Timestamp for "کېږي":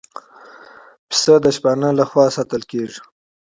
2.71-2.99